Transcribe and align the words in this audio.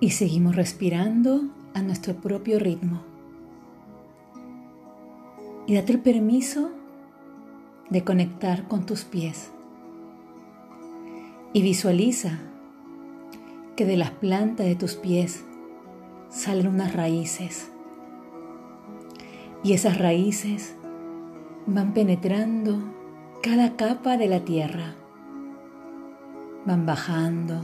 Y 0.00 0.10
seguimos 0.10 0.54
respirando 0.54 1.42
a 1.74 1.82
nuestro 1.82 2.14
propio 2.14 2.60
ritmo. 2.60 3.00
Y 5.66 5.74
date 5.74 5.92
el 5.92 6.00
permiso 6.00 6.70
de 7.90 8.04
conectar 8.04 8.68
con 8.68 8.86
tus 8.86 9.04
pies. 9.04 9.50
Y 11.52 11.62
visualiza 11.62 12.38
que 13.74 13.84
de 13.84 13.96
las 13.96 14.12
plantas 14.12 14.66
de 14.66 14.76
tus 14.76 14.94
pies 14.94 15.44
salen 16.28 16.68
unas 16.68 16.94
raíces. 16.94 17.70
Y 19.64 19.72
esas 19.72 19.98
raíces 19.98 20.76
van 21.66 21.92
penetrando 21.92 22.78
cada 23.42 23.74
capa 23.74 24.16
de 24.16 24.28
la 24.28 24.44
tierra. 24.44 24.94
Van 26.66 26.86
bajando 26.86 27.60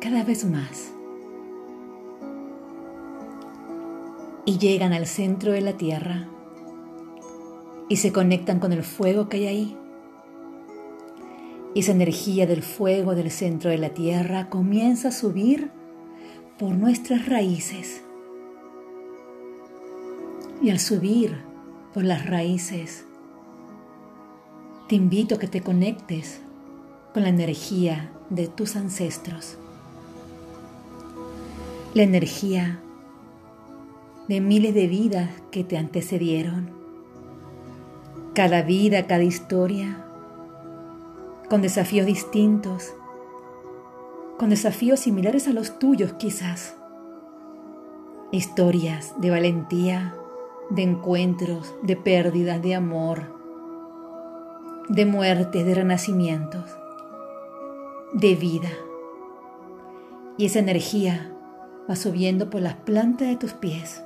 cada 0.00 0.24
vez 0.24 0.46
más. 0.46 0.93
Y 4.46 4.58
llegan 4.58 4.92
al 4.92 5.06
centro 5.06 5.52
de 5.52 5.60
la 5.60 5.74
tierra 5.74 6.28
y 7.88 7.96
se 7.96 8.12
conectan 8.12 8.60
con 8.60 8.72
el 8.72 8.82
fuego 8.82 9.28
que 9.28 9.38
hay 9.38 9.46
ahí. 9.46 9.76
Esa 11.74 11.92
energía 11.92 12.46
del 12.46 12.62
fuego 12.62 13.14
del 13.14 13.30
centro 13.30 13.70
de 13.70 13.78
la 13.78 13.90
tierra 13.90 14.48
comienza 14.48 15.08
a 15.08 15.12
subir 15.12 15.70
por 16.58 16.70
nuestras 16.70 17.26
raíces. 17.26 18.02
Y 20.62 20.70
al 20.70 20.78
subir 20.78 21.36
por 21.92 22.04
las 22.04 22.26
raíces, 22.26 23.04
te 24.88 24.94
invito 24.94 25.34
a 25.34 25.38
que 25.38 25.48
te 25.48 25.62
conectes 25.62 26.40
con 27.12 27.22
la 27.24 27.28
energía 27.28 28.12
de 28.30 28.48
tus 28.48 28.76
ancestros. 28.76 29.58
La 31.94 32.02
energía 32.02 32.80
de 34.28 34.40
miles 34.40 34.74
de 34.74 34.86
vidas 34.86 35.30
que 35.50 35.64
te 35.64 35.76
antecedieron. 35.76 36.70
Cada 38.34 38.62
vida, 38.62 39.06
cada 39.06 39.22
historia, 39.22 40.04
con 41.50 41.60
desafíos 41.60 42.06
distintos, 42.06 42.94
con 44.38 44.48
desafíos 44.50 45.00
similares 45.00 45.46
a 45.46 45.52
los 45.52 45.78
tuyos 45.78 46.14
quizás. 46.14 46.74
Historias 48.32 49.14
de 49.20 49.30
valentía, 49.30 50.14
de 50.70 50.82
encuentros, 50.82 51.74
de 51.82 51.96
pérdidas, 51.96 52.62
de 52.62 52.74
amor, 52.74 53.36
de 54.88 55.04
muerte, 55.04 55.64
de 55.64 55.74
renacimientos, 55.74 56.64
de 58.14 58.34
vida. 58.34 58.70
Y 60.38 60.46
esa 60.46 60.60
energía 60.60 61.30
va 61.88 61.94
subiendo 61.94 62.48
por 62.48 62.62
las 62.62 62.74
plantas 62.74 63.28
de 63.28 63.36
tus 63.36 63.52
pies 63.52 64.02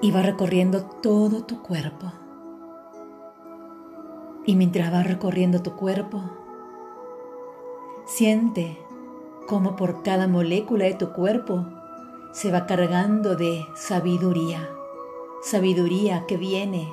y 0.00 0.10
va 0.10 0.22
recorriendo 0.22 0.84
todo 0.84 1.44
tu 1.44 1.62
cuerpo. 1.62 2.12
Y 4.46 4.54
mientras 4.54 4.92
va 4.92 5.02
recorriendo 5.02 5.62
tu 5.62 5.72
cuerpo, 5.72 6.22
siente 8.06 8.78
cómo 9.46 9.76
por 9.76 10.02
cada 10.02 10.28
molécula 10.28 10.84
de 10.84 10.94
tu 10.94 11.12
cuerpo 11.12 11.66
se 12.32 12.52
va 12.52 12.66
cargando 12.66 13.34
de 13.36 13.66
sabiduría, 13.74 14.68
sabiduría 15.42 16.24
que 16.26 16.36
viene 16.36 16.88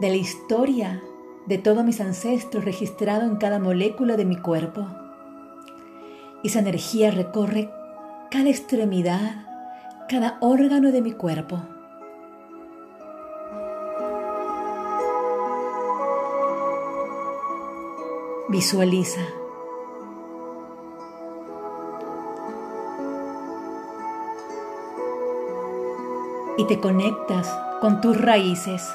de 0.00 0.08
la 0.10 0.16
historia 0.16 1.02
de 1.46 1.58
todos 1.58 1.84
mis 1.84 2.00
ancestros 2.00 2.64
registrado 2.64 3.24
en 3.24 3.36
cada 3.36 3.58
molécula 3.58 4.16
de 4.16 4.24
mi 4.24 4.36
cuerpo. 4.36 4.86
Esa 6.44 6.60
energía 6.60 7.10
recorre 7.10 7.70
cada 8.30 8.48
extremidad, 8.48 9.46
cada 10.08 10.38
órgano 10.40 10.92
de 10.92 11.02
mi 11.02 11.12
cuerpo. 11.12 11.75
Visualiza 18.48 19.22
y 26.56 26.64
te 26.66 26.78
conectas 26.78 27.48
con 27.80 28.00
tus 28.00 28.20
raíces, 28.20 28.88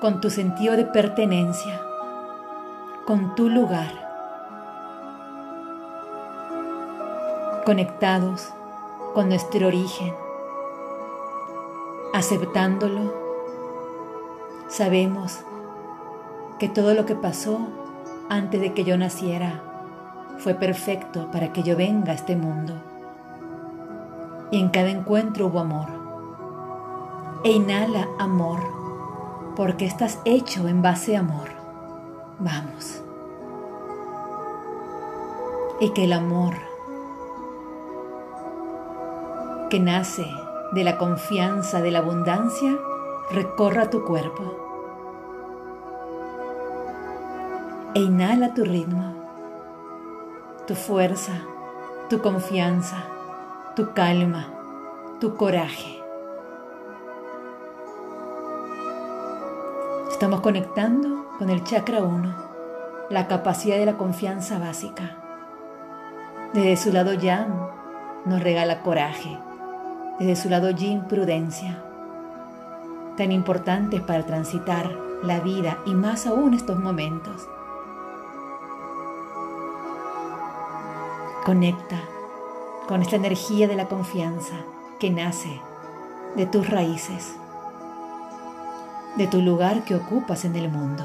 con 0.00 0.20
tu 0.20 0.30
sentido 0.30 0.76
de 0.76 0.84
pertenencia, 0.84 1.80
con 3.06 3.36
tu 3.36 3.48
lugar. 3.48 3.92
Conectados 7.64 8.48
con 9.14 9.28
nuestro 9.28 9.68
origen, 9.68 10.12
aceptándolo, 12.12 13.14
sabemos 14.66 15.38
que 16.58 16.68
todo 16.68 16.94
lo 16.94 17.06
que 17.06 17.14
pasó 17.14 17.79
antes 18.30 18.60
de 18.60 18.72
que 18.72 18.84
yo 18.84 18.96
naciera 18.96 19.60
fue 20.38 20.54
perfecto 20.54 21.30
para 21.30 21.52
que 21.52 21.62
yo 21.62 21.76
venga 21.76 22.12
a 22.12 22.14
este 22.14 22.36
mundo. 22.36 22.72
Y 24.50 24.60
en 24.60 24.70
cada 24.70 24.88
encuentro 24.88 25.48
hubo 25.48 25.60
amor 25.60 25.88
e 27.42 27.50
inhala 27.50 28.08
amor, 28.18 28.60
porque 29.56 29.84
estás 29.84 30.20
hecho 30.24 30.68
en 30.68 30.80
base 30.80 31.16
a 31.16 31.20
amor. 31.20 31.48
Vamos. 32.38 33.02
Y 35.80 35.90
que 35.90 36.04
el 36.04 36.12
amor 36.12 36.54
que 39.70 39.80
nace 39.80 40.26
de 40.72 40.84
la 40.84 40.98
confianza, 40.98 41.80
de 41.80 41.90
la 41.90 41.98
abundancia, 41.98 42.78
recorra 43.30 43.90
tu 43.90 44.04
cuerpo. 44.04 44.69
E 47.92 47.98
inhala 47.98 48.54
tu 48.54 48.62
ritmo, 48.62 49.14
tu 50.64 50.76
fuerza, 50.76 51.32
tu 52.08 52.20
confianza, 52.22 52.98
tu 53.74 53.92
calma, 53.92 54.46
tu 55.18 55.34
coraje. 55.34 56.00
Estamos 60.08 60.40
conectando 60.40 61.26
con 61.36 61.50
el 61.50 61.64
chakra 61.64 62.04
1, 62.04 62.34
la 63.10 63.26
capacidad 63.26 63.76
de 63.76 63.86
la 63.86 63.96
confianza 63.96 64.60
básica. 64.60 65.16
Desde 66.54 66.76
su 66.76 66.92
lado 66.92 67.14
yang 67.14 67.50
nos 68.24 68.40
regala 68.40 68.82
coraje, 68.82 69.36
desde 70.20 70.36
su 70.36 70.48
lado 70.48 70.70
yin 70.70 71.08
prudencia, 71.08 71.82
tan 73.16 73.32
importantes 73.32 74.00
para 74.00 74.24
transitar 74.24 74.88
la 75.24 75.40
vida 75.40 75.78
y 75.86 75.94
más 75.94 76.28
aún 76.28 76.54
estos 76.54 76.78
momentos. 76.78 77.48
Conecta 81.44 82.00
con 82.86 83.02
esta 83.02 83.16
energía 83.16 83.66
de 83.68 83.76
la 83.76 83.88
confianza 83.88 84.56
que 84.98 85.10
nace 85.10 85.60
de 86.36 86.46
tus 86.46 86.68
raíces 86.68 87.34
de 89.16 89.26
tu 89.26 89.42
lugar 89.42 89.84
que 89.84 89.94
ocupas 89.94 90.44
en 90.44 90.56
el 90.56 90.70
mundo. 90.70 91.04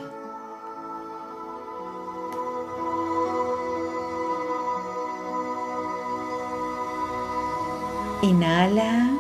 Inhala 8.22 9.12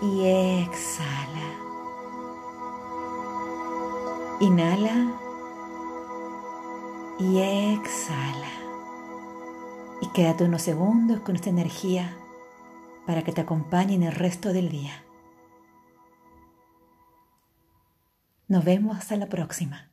y 0.00 0.26
exhala. 0.62 1.48
Inhala 4.40 5.12
y 7.18 7.38
exhala. 7.38 8.67
Y 10.00 10.08
quédate 10.08 10.44
unos 10.44 10.62
segundos 10.62 11.20
con 11.20 11.36
esta 11.36 11.50
energía 11.50 12.16
para 13.06 13.24
que 13.24 13.32
te 13.32 13.40
acompañe 13.40 13.94
en 13.94 14.02
el 14.02 14.12
resto 14.12 14.52
del 14.52 14.68
día. 14.68 15.02
Nos 18.46 18.64
vemos 18.64 18.96
hasta 18.96 19.16
la 19.16 19.26
próxima. 19.26 19.90